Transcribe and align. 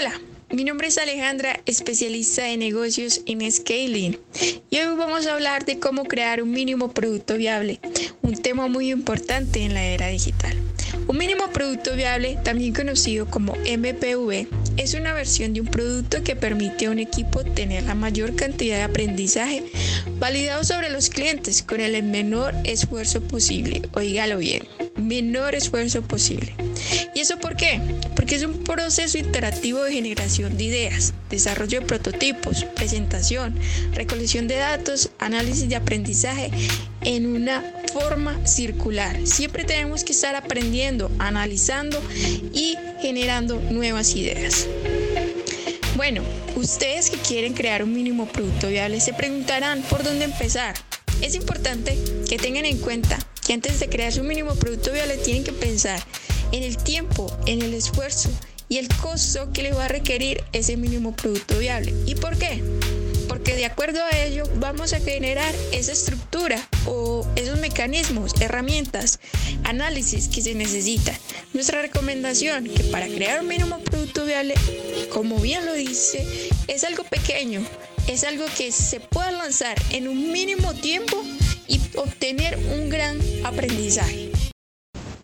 Hola, 0.00 0.18
mi 0.50 0.64
nombre 0.64 0.88
es 0.88 0.96
Alejandra, 0.96 1.60
especialista 1.66 2.44
de 2.44 2.56
negocios 2.56 3.20
en 3.26 3.50
scaling. 3.52 4.18
Y 4.70 4.78
hoy 4.78 4.96
vamos 4.96 5.26
a 5.26 5.34
hablar 5.34 5.66
de 5.66 5.78
cómo 5.78 6.04
crear 6.04 6.42
un 6.42 6.52
mínimo 6.52 6.92
producto 6.92 7.36
viable, 7.36 7.80
un 8.22 8.32
tema 8.32 8.66
muy 8.66 8.90
importante 8.90 9.62
en 9.62 9.74
la 9.74 9.84
era 9.84 10.06
digital. 10.06 10.56
Un 11.06 11.18
mínimo 11.18 11.48
producto 11.52 11.94
viable, 11.94 12.38
también 12.42 12.72
conocido 12.72 13.26
como 13.26 13.54
MPV, 13.54 14.46
es 14.76 14.94
una 14.94 15.12
versión 15.12 15.52
de 15.52 15.60
un 15.60 15.66
producto 15.66 16.22
que 16.22 16.36
permite 16.36 16.86
a 16.86 16.90
un 16.90 16.98
equipo 16.98 17.44
tener 17.44 17.82
la 17.84 17.94
mayor 17.94 18.34
cantidad 18.34 18.76
de 18.76 18.82
aprendizaje 18.84 19.64
validado 20.18 20.64
sobre 20.64 20.90
los 20.90 21.10
clientes 21.10 21.62
con 21.62 21.80
el 21.80 22.02
menor 22.02 22.54
esfuerzo 22.64 23.20
posible. 23.20 23.82
Oígalo 23.92 24.38
bien, 24.38 24.66
menor 24.96 25.54
esfuerzo 25.54 26.02
posible. 26.02 26.54
¿Y 27.14 27.20
eso 27.20 27.38
por 27.38 27.56
qué? 27.56 27.80
Porque 28.14 28.36
es 28.36 28.42
un 28.42 28.64
proceso 28.64 29.18
interactivo 29.18 29.82
de 29.82 29.92
generación 29.92 30.56
de 30.56 30.64
ideas, 30.64 31.12
desarrollo 31.28 31.80
de 31.80 31.86
prototipos, 31.86 32.64
presentación, 32.76 33.54
recolección 33.92 34.48
de 34.48 34.56
datos, 34.56 35.10
análisis 35.18 35.68
de 35.68 35.76
aprendizaje 35.76 36.50
en 37.02 37.26
una 37.26 37.62
forma 37.92 38.46
circular. 38.46 39.26
Siempre 39.26 39.64
tenemos 39.64 40.04
que 40.04 40.12
estar 40.12 40.34
aprendiendo, 40.36 41.10
analizando 41.18 42.00
y 42.52 42.76
generando 43.00 43.60
nuevas 43.70 44.14
ideas. 44.14 44.66
Bueno, 45.96 46.22
ustedes 46.56 47.10
que 47.10 47.18
quieren 47.18 47.54
crear 47.54 47.82
un 47.82 47.92
mínimo 47.92 48.26
producto 48.26 48.68
viable 48.68 49.00
se 49.00 49.12
preguntarán 49.12 49.82
por 49.82 50.02
dónde 50.02 50.24
empezar. 50.24 50.74
Es 51.20 51.34
importante 51.34 51.98
que 52.28 52.38
tengan 52.38 52.64
en 52.64 52.78
cuenta 52.78 53.18
que 53.46 53.52
antes 53.52 53.80
de 53.80 53.88
crear 53.88 54.12
su 54.12 54.22
mínimo 54.22 54.54
producto 54.54 54.92
viable 54.92 55.16
tienen 55.18 55.44
que 55.44 55.52
pensar 55.52 56.00
en 56.52 56.62
el 56.62 56.76
tiempo, 56.76 57.36
en 57.46 57.62
el 57.62 57.74
esfuerzo 57.74 58.30
y 58.68 58.78
el 58.78 58.88
costo 58.88 59.52
que 59.52 59.62
le 59.64 59.72
va 59.72 59.86
a 59.86 59.88
requerir 59.88 60.42
ese 60.52 60.76
mínimo 60.76 61.14
producto 61.14 61.58
viable. 61.58 61.92
¿Y 62.06 62.14
por 62.14 62.38
qué? 62.38 62.62
Porque 63.40 63.56
de 63.56 63.64
acuerdo 63.64 64.02
a 64.04 64.18
ello 64.18 64.44
vamos 64.56 64.92
a 64.92 65.00
generar 65.00 65.54
esa 65.72 65.92
estructura 65.92 66.62
o 66.84 67.26
esos 67.36 67.58
mecanismos, 67.58 68.38
herramientas, 68.38 69.18
análisis 69.64 70.28
que 70.28 70.42
se 70.42 70.54
necesitan. 70.54 71.16
Nuestra 71.54 71.80
recomendación 71.80 72.64
que 72.64 72.84
para 72.84 73.06
crear 73.06 73.40
un 73.40 73.48
mínimo 73.48 73.78
producto 73.78 74.26
viable, 74.26 74.52
como 75.10 75.38
bien 75.38 75.64
lo 75.64 75.72
dice, 75.72 76.50
es 76.68 76.84
algo 76.84 77.02
pequeño, 77.04 77.62
es 78.08 78.24
algo 78.24 78.44
que 78.58 78.72
se 78.72 79.00
pueda 79.00 79.30
lanzar 79.30 79.80
en 79.90 80.08
un 80.08 80.32
mínimo 80.32 80.74
tiempo 80.74 81.16
y 81.66 81.80
obtener 81.96 82.58
un 82.58 82.90
gran 82.90 83.18
aprendizaje. 83.42 84.32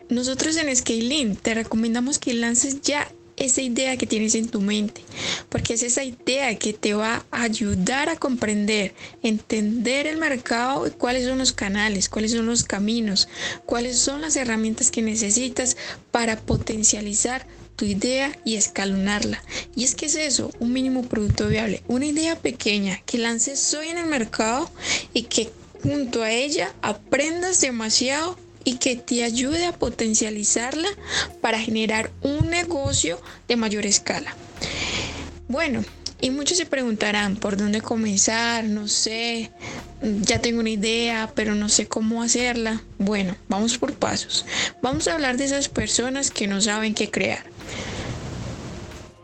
Nosotros 0.09 0.57
en 0.57 0.75
Scaling 0.75 1.35
te 1.35 1.53
recomendamos 1.53 2.17
que 2.17 2.33
lances 2.33 2.81
ya 2.81 3.07
esa 3.37 3.61
idea 3.61 3.97
que 3.97 4.07
tienes 4.07 4.35
en 4.35 4.49
tu 4.49 4.61
mente, 4.61 5.01
porque 5.49 5.75
es 5.75 5.83
esa 5.83 6.03
idea 6.03 6.57
que 6.57 6.73
te 6.73 6.93
va 6.93 7.25
a 7.31 7.43
ayudar 7.43 8.09
a 8.09 8.17
comprender, 8.17 8.93
entender 9.23 10.07
el 10.07 10.17
mercado 10.17 10.87
y 10.87 10.91
cuáles 10.91 11.25
son 11.25 11.37
los 11.37 11.53
canales, 11.53 12.09
cuáles 12.09 12.31
son 12.31 12.47
los 12.47 12.63
caminos, 12.63 13.29
cuáles 13.65 13.97
son 13.97 14.21
las 14.21 14.35
herramientas 14.35 14.91
que 14.91 15.01
necesitas 15.01 15.77
para 16.11 16.37
potencializar 16.37 17.45
tu 17.75 17.85
idea 17.85 18.37
y 18.43 18.55
escalonarla. 18.55 19.41
Y 19.75 19.83
es 19.83 19.93
que 19.93 20.07
es 20.07 20.15
eso, 20.15 20.51
un 20.59 20.73
mínimo 20.73 21.03
producto 21.03 21.47
viable, 21.47 21.83
una 21.87 22.07
idea 22.07 22.35
pequeña 22.35 23.01
que 23.05 23.19
lances 23.19 23.73
hoy 23.75 23.89
en 23.89 23.99
el 23.99 24.07
mercado 24.07 24.69
y 25.13 25.23
que 25.23 25.51
junto 25.83 26.23
a 26.23 26.31
ella 26.31 26.73
aprendas 26.81 27.61
demasiado 27.61 28.35
y 28.67 28.79
que 28.79 28.97
te 28.97 29.23
ayude 29.23 29.65
a 29.65 29.71
potencializarla 29.71 30.89
para 31.39 31.57
generar 31.57 32.11
un 32.21 32.49
negocio 32.49 33.17
de 33.47 33.55
mayor 33.55 33.85
escala. 33.85 34.35
Bueno, 35.47 35.85
y 36.19 36.31
muchos 36.31 36.57
se 36.57 36.65
preguntarán 36.65 37.37
por 37.37 37.55
dónde 37.55 37.79
comenzar, 37.79 38.65
no 38.65 38.89
sé, 38.89 39.51
ya 40.01 40.41
tengo 40.41 40.59
una 40.59 40.69
idea, 40.69 41.31
pero 41.33 41.55
no 41.55 41.69
sé 41.69 41.87
cómo 41.87 42.21
hacerla. 42.21 42.83
Bueno, 42.97 43.37
vamos 43.47 43.77
por 43.77 43.93
pasos. 43.93 44.45
Vamos 44.81 45.07
a 45.07 45.13
hablar 45.13 45.37
de 45.37 45.45
esas 45.45 45.69
personas 45.69 46.29
que 46.29 46.47
no 46.47 46.59
saben 46.59 46.93
qué 46.93 47.09
crear. 47.09 47.45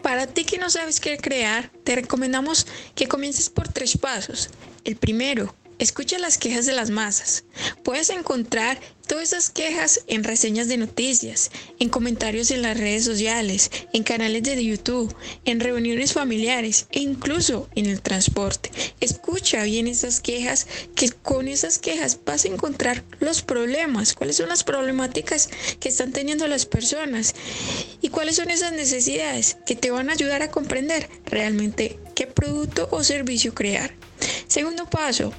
Para 0.01 0.25
ti 0.25 0.45
que 0.45 0.57
no 0.57 0.69
sabes 0.69 1.01
qué 1.01 1.17
crear, 1.17 1.69
te 1.83 1.95
recomendamos 1.95 2.65
que 2.95 3.09
comiences 3.09 3.49
por 3.49 3.67
tres 3.67 3.97
pasos. 3.97 4.51
El 4.85 4.95
primero, 4.95 5.53
Escucha 5.79 6.19
las 6.19 6.37
quejas 6.37 6.65
de 6.65 6.73
las 6.73 6.89
masas. 6.89 7.45
Puedes 7.83 8.09
encontrar 8.09 8.79
todas 9.07 9.33
esas 9.33 9.49
quejas 9.49 10.01
en 10.07 10.23
reseñas 10.23 10.67
de 10.67 10.77
noticias, 10.77 11.51
en 11.79 11.89
comentarios 11.89 12.51
en 12.51 12.61
las 12.61 12.77
redes 12.77 13.03
sociales, 13.03 13.69
en 13.91 14.03
canales 14.03 14.43
de 14.43 14.63
YouTube, 14.63 15.13
en 15.45 15.59
reuniones 15.59 16.13
familiares 16.13 16.87
e 16.91 16.99
incluso 16.99 17.69
en 17.75 17.87
el 17.87 18.01
transporte. 18.01 18.71
Escucha 18.99 19.63
bien 19.63 19.87
esas 19.87 20.21
quejas, 20.21 20.67
que 20.95 21.09
con 21.09 21.47
esas 21.47 21.79
quejas 21.79 22.19
vas 22.23 22.45
a 22.45 22.49
encontrar 22.49 23.03
los 23.19 23.41
problemas, 23.41 24.13
cuáles 24.13 24.37
son 24.37 24.49
las 24.49 24.63
problemáticas 24.63 25.49
que 25.79 25.89
están 25.89 26.11
teniendo 26.11 26.47
las 26.47 26.65
personas 26.65 27.35
y 28.01 28.09
cuáles 28.09 28.37
son 28.37 28.51
esas 28.51 28.73
necesidades 28.73 29.57
que 29.65 29.75
te 29.75 29.91
van 29.91 30.09
a 30.09 30.13
ayudar 30.13 30.43
a 30.43 30.51
comprender 30.51 31.09
realmente 31.25 31.99
qué 32.15 32.27
producto 32.27 32.87
o 32.91 33.03
servicio 33.03 33.53
crear. 33.53 33.95
Segundo 34.53 34.87
paso, 34.87 35.33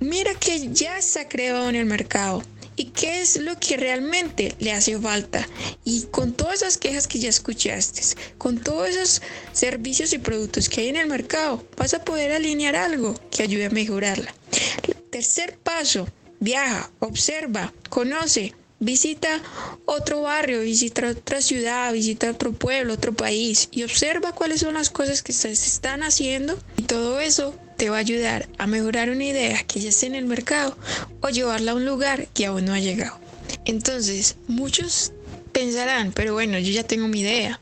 Mira 0.00 0.34
que 0.34 0.70
ya 0.72 1.02
se 1.02 1.20
ha 1.20 1.28
creado 1.28 1.68
en 1.68 1.76
el 1.76 1.84
mercado 1.84 2.42
y 2.74 2.86
qué 2.86 3.20
es 3.20 3.36
lo 3.36 3.60
que 3.60 3.76
realmente 3.76 4.54
le 4.60 4.72
hace 4.72 4.98
falta. 4.98 5.46
Y 5.84 6.04
con 6.04 6.32
todas 6.32 6.62
esas 6.62 6.78
quejas 6.78 7.06
que 7.06 7.18
ya 7.18 7.28
escuchaste, 7.28 8.00
con 8.38 8.58
todos 8.58 8.88
esos 8.88 9.20
servicios 9.52 10.14
y 10.14 10.18
productos 10.18 10.70
que 10.70 10.80
hay 10.80 10.88
en 10.88 10.96
el 10.96 11.06
mercado, 11.06 11.62
vas 11.76 11.92
a 11.92 12.02
poder 12.02 12.32
alinear 12.32 12.76
algo 12.76 13.14
que 13.30 13.42
ayude 13.42 13.66
a 13.66 13.70
mejorarla. 13.70 14.34
Tercer 15.10 15.58
paso, 15.58 16.08
viaja, 16.40 16.90
observa, 17.00 17.74
conoce. 17.90 18.54
Visita 18.80 19.42
otro 19.84 20.22
barrio, 20.22 20.62
visita 20.62 21.08
otra 21.10 21.42
ciudad, 21.42 21.92
visita 21.92 22.30
otro 22.30 22.52
pueblo, 22.52 22.94
otro 22.94 23.12
país 23.12 23.68
y 23.70 23.82
observa 23.82 24.32
cuáles 24.32 24.60
son 24.60 24.74
las 24.74 24.88
cosas 24.88 25.22
que 25.22 25.34
se 25.34 25.52
están 25.52 26.02
haciendo 26.02 26.58
y 26.78 26.82
todo 26.84 27.20
eso 27.20 27.54
te 27.76 27.90
va 27.90 27.96
a 27.96 28.00
ayudar 28.00 28.48
a 28.58 28.66
mejorar 28.66 29.10
una 29.10 29.24
idea 29.24 29.62
que 29.64 29.80
ya 29.80 29.88
esté 29.88 30.06
en 30.06 30.14
el 30.14 30.26
mercado 30.26 30.76
o 31.20 31.28
llevarla 31.28 31.72
a 31.72 31.74
un 31.74 31.84
lugar 31.84 32.28
que 32.34 32.46
aún 32.46 32.64
no 32.64 32.72
ha 32.72 32.80
llegado. 32.80 33.18
Entonces, 33.64 34.36
muchos 34.46 35.12
pensarán, 35.52 36.12
pero 36.12 36.34
bueno, 36.34 36.58
yo 36.58 36.72
ya 36.72 36.84
tengo 36.84 37.08
mi 37.08 37.20
idea. 37.20 37.60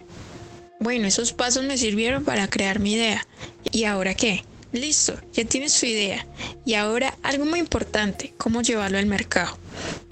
Bueno, 0.80 1.06
esos 1.06 1.32
pasos 1.32 1.64
me 1.64 1.78
sirvieron 1.78 2.24
para 2.24 2.48
crear 2.48 2.80
mi 2.80 2.94
idea. 2.94 3.26
¿Y 3.70 3.84
ahora 3.84 4.14
qué? 4.14 4.44
Listo, 4.72 5.20
ya 5.34 5.44
tienes 5.44 5.78
tu 5.78 5.86
idea. 5.86 6.26
Y 6.64 6.74
ahora 6.74 7.16
algo 7.22 7.44
muy 7.44 7.60
importante, 7.60 8.32
cómo 8.38 8.62
llevarlo 8.62 8.98
al 8.98 9.06
mercado. 9.06 9.58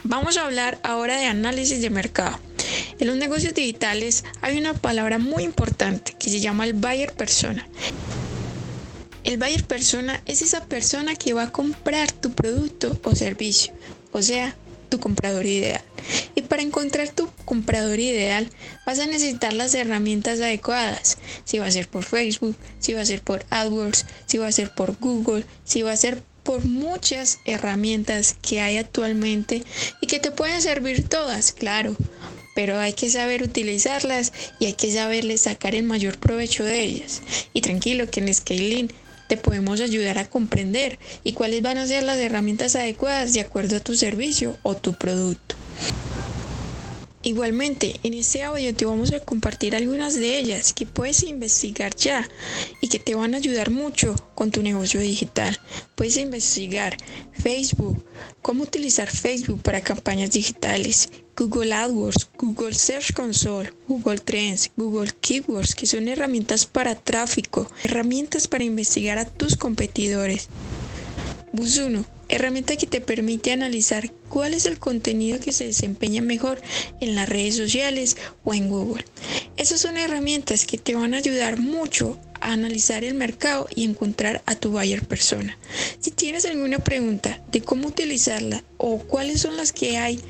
Vamos 0.04 0.36
a 0.36 0.44
hablar 0.44 0.78
ahora 0.82 1.16
de 1.16 1.26
análisis 1.26 1.80
de 1.80 1.90
mercado. 1.90 2.38
En 2.98 3.06
los 3.06 3.16
negocios 3.16 3.54
digitales 3.54 4.24
hay 4.42 4.58
una 4.58 4.74
palabra 4.74 5.18
muy 5.18 5.44
importante 5.44 6.14
que 6.18 6.30
se 6.30 6.40
llama 6.40 6.64
el 6.64 6.74
buyer 6.74 7.12
persona. 7.14 7.66
El 9.24 9.38
buyer 9.38 9.64
persona 9.64 10.22
es 10.26 10.42
esa 10.42 10.64
persona 10.64 11.14
que 11.14 11.34
va 11.34 11.44
a 11.44 11.52
comprar 11.52 12.10
tu 12.10 12.32
producto 12.32 12.98
o 13.04 13.14
servicio, 13.14 13.72
o 14.12 14.22
sea, 14.22 14.56
tu 14.88 14.98
comprador 14.98 15.46
ideal. 15.46 15.82
Y 16.34 16.42
para 16.42 16.62
encontrar 16.62 17.08
tu 17.10 17.28
comprador 17.44 17.98
ideal 17.98 18.50
vas 18.84 18.98
a 18.98 19.06
necesitar 19.06 19.52
las 19.52 19.74
herramientas 19.74 20.40
adecuadas. 20.40 21.18
Si 21.44 21.58
va 21.58 21.66
a 21.66 21.70
ser 21.70 21.88
por 21.88 22.04
Facebook, 22.04 22.56
si 22.78 22.94
va 22.94 23.02
a 23.02 23.06
ser 23.06 23.22
por 23.22 23.44
AdWords, 23.50 24.06
si 24.26 24.38
va 24.38 24.48
a 24.48 24.52
ser 24.52 24.74
por 24.74 24.98
Google, 24.98 25.44
si 25.64 25.82
va 25.82 25.92
a 25.92 25.96
ser 25.96 26.22
por 26.42 26.64
muchas 26.64 27.38
herramientas 27.44 28.36
que 28.42 28.60
hay 28.60 28.78
actualmente 28.78 29.62
y 30.00 30.06
que 30.06 30.18
te 30.18 30.30
pueden 30.30 30.60
servir 30.62 31.08
todas, 31.08 31.52
claro. 31.52 31.96
Pero 32.54 32.78
hay 32.78 32.92
que 32.94 33.08
saber 33.08 33.42
utilizarlas 33.42 34.32
y 34.58 34.66
hay 34.66 34.72
que 34.72 34.92
saberle 34.92 35.38
sacar 35.38 35.74
el 35.74 35.84
mayor 35.84 36.18
provecho 36.18 36.64
de 36.64 36.82
ellas. 36.82 37.22
Y 37.52 37.60
tranquilo 37.60 38.10
que 38.10 38.20
en 38.20 38.34
Scaling 38.34 38.92
te 39.30 39.36
podemos 39.36 39.80
ayudar 39.80 40.18
a 40.18 40.28
comprender 40.28 40.98
y 41.22 41.34
cuáles 41.34 41.62
van 41.62 41.78
a 41.78 41.86
ser 41.86 42.02
las 42.02 42.18
herramientas 42.18 42.74
adecuadas 42.74 43.32
de 43.32 43.40
acuerdo 43.40 43.76
a 43.76 43.80
tu 43.80 43.94
servicio 43.94 44.58
o 44.64 44.74
tu 44.74 44.94
producto. 44.94 45.54
Igualmente, 47.22 48.00
en 48.02 48.14
este 48.14 48.42
audio 48.42 48.74
te 48.74 48.86
vamos 48.86 49.12
a 49.12 49.20
compartir 49.20 49.76
algunas 49.76 50.16
de 50.16 50.36
ellas 50.36 50.72
que 50.72 50.84
puedes 50.84 51.22
investigar 51.22 51.94
ya 51.94 52.28
y 52.80 52.88
que 52.88 52.98
te 52.98 53.14
van 53.14 53.34
a 53.34 53.36
ayudar 53.36 53.70
mucho 53.70 54.16
con 54.34 54.50
tu 54.50 54.64
negocio 54.64 54.98
digital. 54.98 55.60
Puedes 55.94 56.16
investigar 56.16 56.96
Facebook, 57.32 58.04
cómo 58.42 58.64
utilizar 58.64 59.08
Facebook 59.08 59.62
para 59.62 59.80
campañas 59.80 60.32
digitales, 60.32 61.08
Google 61.40 61.72
AdWords, 61.72 62.28
Google 62.36 62.74
Search 62.74 63.14
Console, 63.14 63.72
Google 63.88 64.18
Trends, 64.18 64.70
Google 64.76 65.10
Keywords, 65.22 65.74
que 65.74 65.86
son 65.86 66.06
herramientas 66.06 66.66
para 66.66 66.94
tráfico, 66.94 67.66
herramientas 67.82 68.46
para 68.46 68.64
investigar 68.64 69.16
a 69.16 69.24
tus 69.24 69.56
competidores. 69.56 70.48
Bus 71.54 71.78
1 71.78 72.04
herramienta 72.30 72.76
que 72.76 72.86
te 72.86 73.00
permite 73.00 73.52
analizar 73.52 74.12
cuál 74.28 74.54
es 74.54 74.64
el 74.66 74.78
contenido 74.78 75.40
que 75.40 75.52
se 75.52 75.66
desempeña 75.66 76.22
mejor 76.22 76.62
en 77.00 77.16
las 77.16 77.28
redes 77.28 77.56
sociales 77.56 78.16
o 78.44 78.54
en 78.54 78.68
Google. 78.68 79.04
Esas 79.56 79.80
son 79.80 79.96
herramientas 79.96 80.64
que 80.64 80.78
te 80.78 80.94
van 80.94 81.14
a 81.14 81.18
ayudar 81.18 81.58
mucho 81.58 82.18
a 82.40 82.52
analizar 82.52 83.04
el 83.04 83.14
mercado 83.14 83.66
y 83.74 83.84
encontrar 83.84 84.42
a 84.46 84.54
tu 84.54 84.70
buyer 84.70 85.06
persona. 85.06 85.58
Si 85.98 86.10
tienes 86.10 86.44
alguna 86.46 86.78
pregunta 86.78 87.42
de 87.50 87.60
cómo 87.60 87.88
utilizarla 87.88 88.62
o 88.78 88.98
cuáles 88.98 89.40
son 89.40 89.56
las 89.56 89.72
que 89.72 89.98
hay 89.98 90.20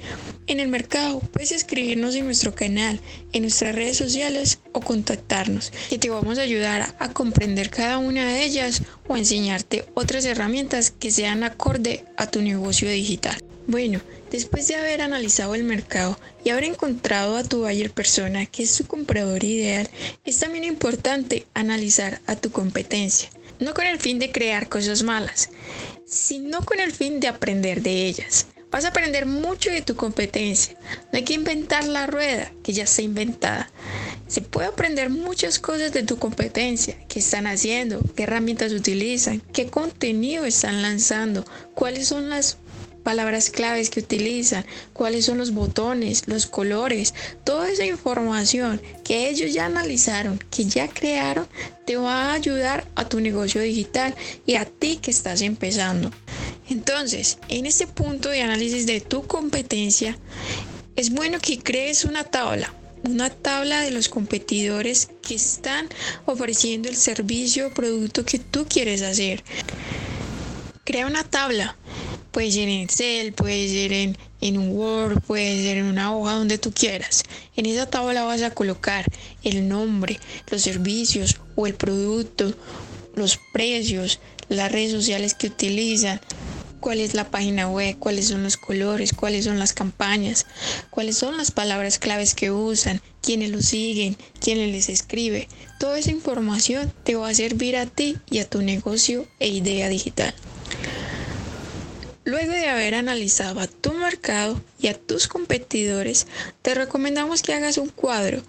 en 0.51 0.59
el 0.59 0.69
mercado, 0.69 1.21
puedes 1.21 1.53
escribirnos 1.53 2.17
en 2.17 2.25
nuestro 2.25 2.55
canal, 2.55 3.01
en 3.33 3.43
nuestras 3.43 3.73
redes 3.73 3.97
sociales 3.97 4.59
o 4.73 4.81
contactarnos, 4.81 5.73
y 5.91 5.99
te 5.99 6.11
vamos 6.11 6.39
a 6.39 6.43
ayudar 6.43 6.95
a 6.99 7.13
comprender 7.13 7.71
cada 7.71 7.99
una 7.99 8.27
de 8.27 8.43
ellas 8.43 8.83
o 9.07 9.17
enseñarte 9.17 9.85
otras 9.95 10.25
herramientas 10.25 10.91
que 10.91 11.13
sean 11.13 11.45
acorde 11.45 12.05
a 12.17 12.27
tu 12.27 12.43
negocio 12.43 12.91
digital. 12.91 13.41
Bueno, 13.69 14.01
después 14.33 14.67
de 14.67 14.75
haber 14.75 15.03
analizado 15.03 15.55
el 15.55 15.63
mercado 15.63 16.19
y 16.45 16.51
haber 16.51 16.65
encontrado 16.65 17.37
a 17.37 17.45
tu 17.45 17.61
buyer 17.61 17.93
persona, 17.93 18.47
que 18.47 18.65
es 18.65 18.77
tu 18.77 18.85
comprador 18.87 19.45
ideal, 19.45 19.89
es 20.25 20.39
también 20.41 20.65
importante 20.65 21.47
analizar 21.55 22.21
a 22.27 22.35
tu 22.35 22.51
competencia, 22.51 23.31
no 23.61 23.73
con 23.73 23.87
el 23.87 24.01
fin 24.01 24.19
de 24.19 24.33
crear 24.33 24.69
cosas 24.69 25.05
malas, 25.05 25.51
sino 26.07 26.65
con 26.65 26.81
el 26.81 26.91
fin 26.91 27.21
de 27.21 27.29
aprender 27.29 27.83
de 27.83 28.07
ellas. 28.07 28.47
Vas 28.71 28.85
a 28.85 28.89
aprender 28.89 29.27
mucho 29.27 29.71
de 29.71 29.83
tu 29.83 29.97
competencia. 29.97 30.77
No 31.13 31.19
hay 31.19 31.25
que 31.25 31.35
inventar 31.35 31.85
la 31.85 32.07
rueda, 32.07 32.53
que 32.63 32.73
ya 32.73 32.85
está 32.85 33.03
inventada. 33.03 33.71
Se 34.29 34.43
puede 34.43 34.69
aprender 34.69 35.11
muchas 35.11 35.59
cosas 35.59 35.93
de 35.93 36.05
tu 36.05 36.19
competencia, 36.19 36.97
qué 37.09 37.19
están 37.19 37.49
haciendo, 37.49 38.01
qué 38.15 38.23
herramientas 38.23 38.73
utilizan, 38.73 39.41
qué 39.53 39.67
contenido 39.67 40.45
están 40.45 40.83
lanzando, 40.83 41.45
cuáles 41.75 42.07
son 42.07 42.31
las 42.31 42.59
palabras 43.03 43.51
claves 43.51 43.91
que 43.91 43.99
utilizan, 43.99 44.65
cuáles 44.93 45.25
son 45.25 45.39
los 45.39 45.53
botones, 45.53 46.29
los 46.29 46.47
colores, 46.47 47.13
toda 47.43 47.69
esa 47.69 47.87
información 47.87 48.81
que 49.03 49.29
ellos 49.29 49.53
ya 49.53 49.67
analizaron, 49.67 50.39
que 50.51 50.67
ya 50.67 50.87
crearon, 50.87 51.49
te 51.87 51.97
va 51.97 52.27
a 52.27 52.35
ayudar 52.35 52.87
a 52.95 53.09
tu 53.09 53.19
negocio 53.19 53.61
digital 53.61 54.15
y 54.47 54.55
a 54.55 54.65
ti 54.65 54.99
que 55.03 55.11
estás 55.11 55.41
empezando. 55.41 56.13
Entonces, 56.71 57.39
en 57.49 57.67
este 57.67 57.87
punto 57.87 58.31
de 58.31 58.43
análisis 58.43 58.87
de 58.87 59.01
tu 59.01 59.27
competencia, 59.27 60.17
es 60.97 61.11
bueno 61.11 61.39
que 61.41 61.59
crees 61.59 62.05
una 62.05 62.25
tabla, 62.25 62.73
una 63.05 63.29
tabla 63.29 63.83
de 63.83 63.91
los 63.91 64.09
competidores 64.09 65.11
que 65.21 65.35
están 65.35 65.89
ofreciendo 66.25 66.89
el 66.89 66.97
servicio 66.97 67.67
o 67.67 67.75
producto 67.75 68.25
que 68.25 68.39
tú 68.39 68.67
quieres 68.69 69.03
hacer. 69.03 69.45
Crea 70.85 71.07
una 71.07 71.25
tabla 71.25 71.77
Puede 72.31 72.53
ser 72.53 72.69
en 72.69 72.83
Excel, 72.83 73.33
puede 73.33 73.69
ser 73.69 73.93
en, 73.93 74.17
en 74.41 74.57
un 74.57 74.71
Word, 74.71 75.21
puede 75.23 75.65
ser 75.65 75.79
en 75.79 75.87
una 75.87 76.15
hoja 76.15 76.35
donde 76.35 76.59
tú 76.59 76.73
quieras. 76.73 77.25
En 77.57 77.67
esa 77.67 77.87
tabla 77.87 78.23
vas 78.23 78.43
a 78.43 78.53
colocar 78.53 79.05
el 79.43 79.69
nombre, 79.69 80.21
los 80.49 80.63
servicios 80.63 81.41
o 81.57 81.67
el 81.67 81.75
producto, 81.75 82.55
los 83.17 83.41
precios, 83.53 84.21
las 84.49 84.71
redes 84.71 84.93
sociales 84.93 85.35
que 85.35 85.49
utilizan, 85.49 86.21
cuál 86.81 87.01
es 87.01 87.15
la 87.15 87.31
página 87.31 87.69
web, 87.69 87.97
cuáles 87.99 88.29
son 88.29 88.43
los 88.43 88.57
colores, 88.57 89.13
cuáles 89.13 89.45
son 89.45 89.59
las 89.59 89.73
campañas, 89.73 90.47
cuáles 90.91 91.17
son 91.17 91.37
las 91.37 91.51
palabras 91.51 91.99
claves 91.99 92.35
que 92.35 92.51
usan, 92.51 93.01
quiénes 93.23 93.51
lo 93.51 93.61
siguen, 93.61 94.17
quiénes 94.41 94.73
les 94.73 94.89
escribe. 94.89 95.49
Toda 95.79 95.99
esa 95.99 96.11
información 96.11 96.93
te 97.05 97.15
va 97.15 97.29
a 97.29 97.35
servir 97.35 97.77
a 97.77 97.87
ti 97.87 98.17
y 98.31 98.39
a 98.39 98.49
tu 98.49 98.63
negocio 98.63 99.27
e 99.39 99.49
idea 99.49 99.89
digital. 99.89 100.35
Luego 102.25 102.53
de 102.53 102.69
haber 102.69 102.95
analizado 102.95 103.61
a 103.61 103.67
tu 103.67 103.93
mercado 103.93 104.61
y 104.79 104.89
a 104.89 104.95
tus 104.95 105.27
competidores, 105.27 106.27
te 106.63 106.75
recomendamos 106.75 107.43
que 107.43 107.55
hagas 107.55 107.79
un 107.79 107.89
cuadro 107.89 108.43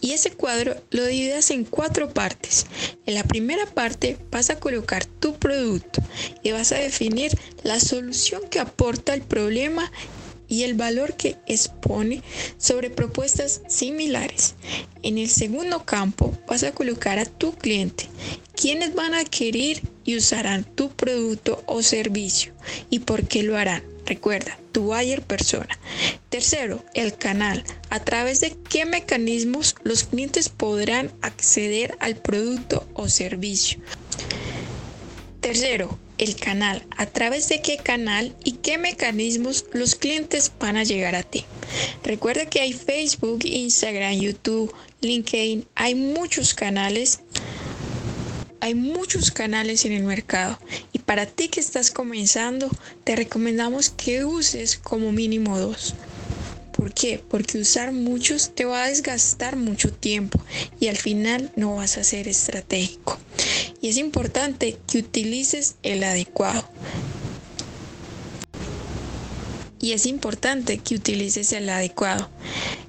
y 0.00 0.12
ese 0.12 0.30
cuadro 0.30 0.76
lo 0.90 1.06
dividas 1.06 1.50
en 1.50 1.64
cuatro 1.64 2.08
partes. 2.10 2.66
En 3.06 3.14
la 3.14 3.24
primera 3.24 3.66
parte 3.66 4.18
vas 4.30 4.50
a 4.50 4.58
colocar 4.58 5.04
tu 5.04 5.34
producto 5.34 6.02
y 6.42 6.52
vas 6.52 6.72
a 6.72 6.78
definir 6.78 7.32
la 7.62 7.80
solución 7.80 8.42
que 8.50 8.60
aporta 8.60 9.14
el 9.14 9.22
problema 9.22 9.90
y 10.48 10.62
el 10.62 10.74
valor 10.74 11.14
que 11.14 11.36
expone 11.46 12.22
sobre 12.56 12.90
propuestas 12.90 13.60
similares. 13.68 14.54
En 15.02 15.18
el 15.18 15.28
segundo 15.28 15.84
campo 15.84 16.36
vas 16.46 16.64
a 16.64 16.72
colocar 16.72 17.18
a 17.18 17.26
tu 17.26 17.52
cliente, 17.52 18.06
quienes 18.54 18.94
van 18.94 19.14
a 19.14 19.20
adquirir 19.20 19.82
y 20.04 20.16
usarán 20.16 20.64
tu 20.64 20.90
producto 20.90 21.62
o 21.66 21.82
servicio 21.82 22.52
y 22.90 23.00
por 23.00 23.28
qué 23.28 23.42
lo 23.42 23.56
harán. 23.56 23.82
Recuerda, 24.08 24.58
tu 24.72 24.84
buyer 24.84 25.20
persona. 25.20 25.78
Tercero, 26.30 26.82
el 26.94 27.18
canal. 27.18 27.62
A 27.90 28.00
través 28.00 28.40
de 28.40 28.56
qué 28.70 28.86
mecanismos 28.86 29.74
los 29.82 30.04
clientes 30.04 30.48
podrán 30.48 31.12
acceder 31.20 31.94
al 32.00 32.16
producto 32.16 32.88
o 32.94 33.10
servicio. 33.10 33.80
Tercero, 35.42 35.98
el 36.16 36.36
canal, 36.36 36.86
a 36.96 37.04
través 37.04 37.50
de 37.50 37.60
qué 37.60 37.76
canal 37.76 38.34
y 38.44 38.52
qué 38.52 38.78
mecanismos 38.78 39.66
los 39.74 39.94
clientes 39.94 40.52
van 40.58 40.78
a 40.78 40.84
llegar 40.84 41.14
a 41.14 41.22
ti. 41.22 41.44
Recuerda 42.02 42.46
que 42.46 42.62
hay 42.62 42.72
Facebook, 42.72 43.40
Instagram, 43.44 44.14
YouTube, 44.14 44.74
LinkedIn, 45.02 45.66
hay 45.74 45.94
muchos 45.94 46.54
canales. 46.54 47.20
Hay 48.60 48.74
muchos 48.74 49.30
canales 49.30 49.84
en 49.84 49.92
el 49.92 50.02
mercado 50.02 50.58
para 51.08 51.24
ti 51.24 51.48
que 51.48 51.58
estás 51.58 51.90
comenzando 51.90 52.68
te 53.02 53.16
recomendamos 53.16 53.88
que 53.88 54.26
uses 54.26 54.76
como 54.76 55.10
mínimo 55.10 55.58
dos. 55.58 55.94
¿Por 56.76 56.92
qué? 56.92 57.18
Porque 57.30 57.56
usar 57.56 57.92
muchos 57.92 58.54
te 58.54 58.66
va 58.66 58.84
a 58.84 58.88
desgastar 58.88 59.56
mucho 59.56 59.90
tiempo 59.90 60.38
y 60.78 60.88
al 60.88 60.98
final 60.98 61.50
no 61.56 61.76
vas 61.76 61.96
a 61.96 62.04
ser 62.04 62.28
estratégico 62.28 63.18
y 63.80 63.88
es 63.88 63.96
importante 63.96 64.76
que 64.86 64.98
utilices 64.98 65.76
el 65.82 66.04
adecuado. 66.04 66.68
Y 69.80 69.92
es 69.92 70.04
importante 70.04 70.76
que 70.76 70.94
utilices 70.94 71.54
el 71.54 71.70
adecuado 71.70 72.28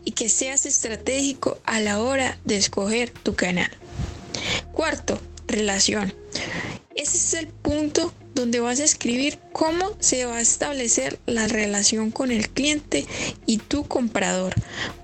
y 0.03 0.11
que 0.11 0.27
seas 0.27 0.65
estratégico 0.65 1.57
a 1.63 1.79
la 1.79 2.01
hora 2.01 2.37
de 2.43 2.57
escoger 2.57 3.11
tu 3.11 3.33
canal. 3.35 3.71
Cuarto, 4.73 5.21
relación. 5.47 6.13
Ese 6.99 7.15
es 7.15 7.33
el 7.35 7.47
punto 7.47 8.13
donde 8.35 8.59
vas 8.59 8.81
a 8.81 8.83
escribir 8.83 9.39
cómo 9.53 9.95
se 10.01 10.25
va 10.25 10.35
a 10.35 10.41
establecer 10.41 11.17
la 11.27 11.47
relación 11.47 12.11
con 12.11 12.29
el 12.29 12.49
cliente 12.49 13.05
y 13.45 13.59
tu 13.59 13.87
comprador. 13.87 14.53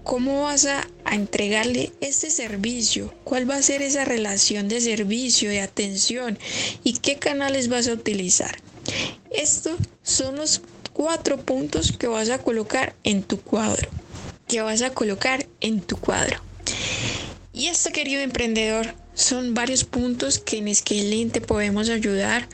Cómo 0.03 0.42
vas 0.42 0.65
a, 0.65 0.86
entregarle 1.09 1.94
este 2.01 2.31
servicio, 2.31 3.13
cuál 3.24 3.50
va 3.50 3.56
a 3.56 3.62
ser 3.62 3.81
esa 3.81 4.03
relación 4.03 4.68
de 4.68 4.81
servicio, 4.81 5.50
de 5.50 5.62
atención 5.62 6.38
y 6.84 6.98
qué 6.98 7.15
canales 7.15 7.70
vas 7.70 7.88
a 7.88 7.93
utilizar. 7.93 8.58
Estos 9.31 9.77
son 10.03 10.36
los 10.36 10.63
cuatro 10.91 11.38
puntos 11.38 11.93
que 11.93 12.08
vas 12.08 12.29
a 12.29 12.39
colocar 12.39 12.93
en 13.05 13.24
tu 13.24 13.39
cuadro. 13.39 13.89
Que 14.50 14.62
vas 14.62 14.81
a 14.81 14.89
colocar 14.89 15.48
en 15.62 15.79
tu 15.79 15.96
cuadro. 15.96 16.41
Y 17.53 17.67
esto, 17.67 17.93
querido 17.93 18.22
emprendedor, 18.22 18.93
son 19.15 19.53
varios 19.53 19.84
puntos 19.84 20.38
que 20.38 20.57
en 20.57 20.74
Scaling 20.74 21.31
te 21.31 21.41
podemos 21.41 21.89
ayudar 21.89 22.48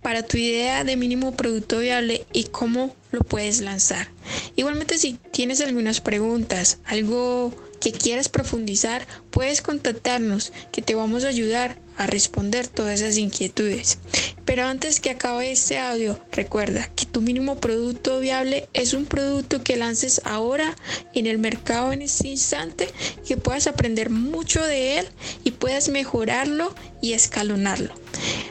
para 0.00 0.22
tu 0.22 0.38
idea 0.38 0.84
de 0.84 0.96
mínimo 0.96 1.36
producto 1.36 1.80
viable 1.80 2.24
y 2.32 2.44
cómo 2.44 2.94
lo 3.10 3.20
puedes 3.20 3.60
lanzar. 3.60 4.08
Igualmente 4.54 4.98
si 4.98 5.18
tienes 5.32 5.60
algunas 5.60 6.00
preguntas, 6.00 6.78
algo 6.84 7.52
que 7.80 7.92
quieras 7.92 8.28
profundizar, 8.28 9.06
puedes 9.30 9.62
contactarnos 9.62 10.52
que 10.72 10.80
te 10.80 10.94
vamos 10.94 11.24
a 11.24 11.28
ayudar 11.28 11.76
a 11.96 12.06
responder 12.06 12.68
todas 12.68 13.00
esas 13.00 13.16
inquietudes. 13.18 13.98
Pero 14.44 14.64
antes 14.64 15.00
que 15.00 15.10
acabe 15.10 15.50
este 15.50 15.78
audio, 15.78 16.18
recuerda 16.32 16.88
que 16.94 17.06
tu 17.06 17.20
mínimo 17.20 17.56
producto 17.56 18.20
viable 18.20 18.68
es 18.72 18.92
un 18.92 19.06
producto 19.06 19.62
que 19.62 19.76
lances 19.76 20.20
ahora 20.24 20.76
en 21.14 21.26
el 21.26 21.38
mercado 21.38 21.92
en 21.92 22.02
este 22.02 22.28
instante, 22.28 22.88
que 23.26 23.36
puedas 23.36 23.66
aprender 23.66 24.10
mucho 24.10 24.64
de 24.64 24.98
él 24.98 25.08
y 25.44 25.52
puedas 25.52 25.88
mejorarlo 25.88 26.74
y 27.02 27.12
escalonarlo. 27.12 27.94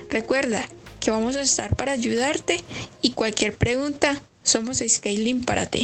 Recuerda 0.10 0.68
que 1.00 1.12
vamos 1.12 1.36
a 1.36 1.42
estar 1.42 1.76
para 1.76 1.92
ayudarte 1.92 2.64
y 3.02 3.12
cualquier 3.12 3.56
pregunta, 3.56 4.22
somos 4.44 4.84
Scaling 4.88 5.44
para 5.44 5.66
ti. 5.66 5.84